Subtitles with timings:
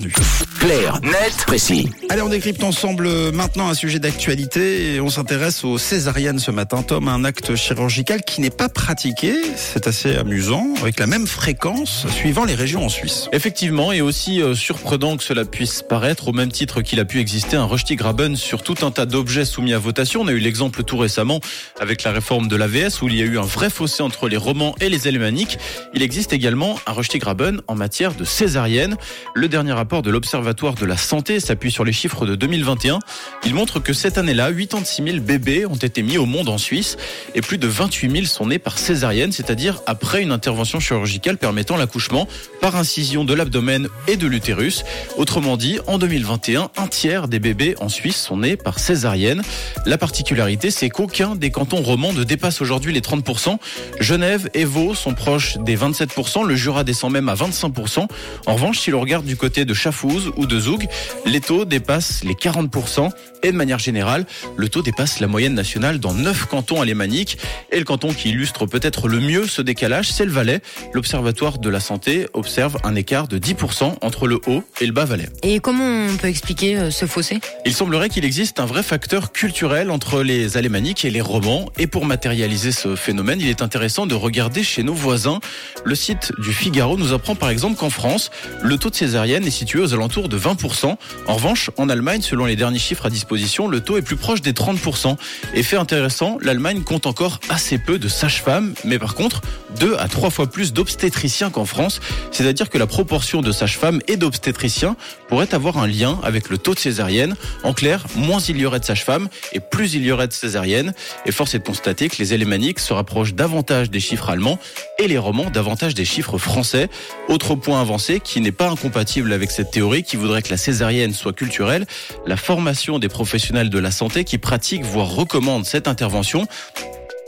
[0.00, 0.12] bienvenue.
[0.58, 1.88] Clair, net, précis.
[2.10, 6.50] Allez, on décrypte ensemble euh, maintenant un sujet d'actualité et on s'intéresse aux césariennes ce
[6.50, 6.82] matin.
[6.82, 12.06] Tom, un acte chirurgical qui n'est pas pratiqué, c'est assez amusant, avec la même fréquence
[12.08, 13.28] suivant les régions en Suisse.
[13.32, 17.20] Effectivement, et aussi euh, surprenant que cela puisse paraître, au même titre qu'il a pu
[17.20, 20.20] exister un Graben sur tout un tas d'objets soumis à votation.
[20.20, 21.40] On a eu l'exemple tout récemment
[21.80, 24.36] avec la réforme de l'AVS où il y a eu un vrai fossé entre les
[24.36, 25.58] romans et les alémaniques.
[25.94, 28.96] Il existe également un Graben en matière de césarienne.
[29.34, 33.00] Le dernier rapport de l'Observatoire de la santé s'appuie sur les chiffres de 2021.
[33.46, 36.96] Il montre que cette année-là, 86 000 bébés ont été mis au monde en Suisse
[37.34, 41.76] et plus de 28 000 sont nés par césarienne, c'est-à-dire après une intervention chirurgicale permettant
[41.76, 42.28] l'accouchement
[42.60, 44.84] par incision de l'abdomen et de l'utérus.
[45.16, 49.42] Autrement dit, en 2021, un tiers des bébés en Suisse sont nés par césarienne.
[49.86, 53.58] La particularité, c'est qu'aucun des cantons romans ne dépasse aujourd'hui les 30%.
[54.00, 58.06] Genève et Vaud sont proches des 27%, le Jura descend même à 25%.
[58.46, 60.86] En revanche, si l'on regarde du côté de Chafouz ou de Zoug,
[61.24, 63.10] les taux dépassent les 40%
[63.42, 67.38] et de manière générale, le taux dépasse la moyenne nationale dans 9 cantons alémaniques.
[67.72, 70.60] Et le canton qui illustre peut-être le mieux ce décalage, c'est le Valais.
[70.92, 75.04] L'Observatoire de la santé observe un écart de 10% entre le haut et le bas
[75.04, 75.28] Valais.
[75.42, 77.40] Et comment on peut expliquer euh, ce fossé?
[77.64, 81.70] Il semblerait qu'il existe un vrai facteur culturel entre les alémaniques et les romans.
[81.78, 85.40] Et pour matérialiser ce phénomène, il est intéressant de regarder chez nos voisins.
[85.84, 88.30] Le site du Figaro nous apprend par exemple qu'en France,
[88.62, 90.96] le taux de césarienne est situé aux alentours de 20%.
[91.26, 94.42] En revanche, en Allemagne, selon les derniers chiffres à disposition, le taux est plus proche
[94.42, 95.16] des 30%.
[95.54, 99.40] Effet intéressant, l'Allemagne compte encore assez peu de sages-femmes, mais par contre,
[99.78, 102.00] deux à trois fois plus d'obstétriciens qu'en France.
[102.32, 104.96] C'est-à-dire que la proportion de sages-femmes et d'obstétriciens
[105.28, 107.36] pourrait avoir un lien avec le taux de césarienne.
[107.62, 110.92] En clair, moins il y aurait de sages-femmes et plus il y aurait de césariennes.
[111.24, 114.58] Et force est de constater que les élémaniques se rapprochent davantage des chiffres allemands
[114.98, 116.88] et les romans davantage des chiffres français.
[117.28, 121.14] Autre point avancé qui n'est pas incompatible avec cette théorie qui voudrait que la césarienne
[121.14, 121.86] soit culturelle,
[122.26, 126.46] la formation des professionnels de la santé qui pratiquent voire recommandent cette intervention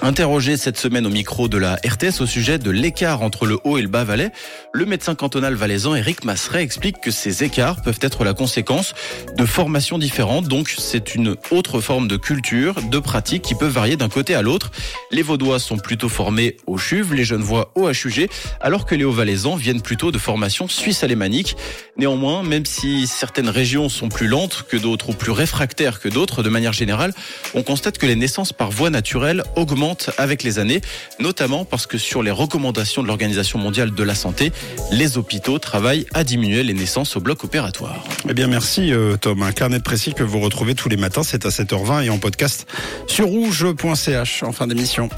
[0.00, 3.78] Interrogé cette semaine au micro de la RTS au sujet de l'écart entre le haut
[3.78, 4.30] et le bas Valais,
[4.72, 8.94] le médecin cantonal valaisan Eric Masseret explique que ces écarts peuvent être la conséquence
[9.36, 10.46] de formations différentes.
[10.46, 14.42] Donc c'est une autre forme de culture, de pratique qui peut varier d'un côté à
[14.42, 14.70] l'autre.
[15.10, 19.56] Les Vaudois sont plutôt formés au CHUV, les Genevois au HUG, alors que les Hauts-Valaisans
[19.56, 21.56] viennent plutôt de formations suisse-alémaniques.
[21.96, 26.44] Néanmoins, même si certaines régions sont plus lentes que d'autres ou plus réfractaires que d'autres,
[26.44, 27.12] de manière générale,
[27.54, 29.87] on constate que les naissances par voie naturelle augmentent
[30.18, 30.80] avec les années,
[31.18, 34.52] notamment parce que sur les recommandations de l'Organisation mondiale de la santé,
[34.90, 38.04] les hôpitaux travaillent à diminuer les naissances au bloc opératoire.
[38.28, 41.46] Eh bien merci euh, Tom, un carnet précis que vous retrouvez tous les matins, c'est
[41.46, 42.66] à 7h20 et en podcast
[43.06, 45.08] sur rouge.ch en fin d'émission.